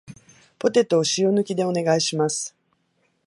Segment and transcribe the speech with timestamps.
[0.57, 2.55] ポテトを塩抜きでお願いします